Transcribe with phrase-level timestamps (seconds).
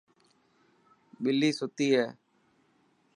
[1.21, 2.05] ٻلي ستي هي.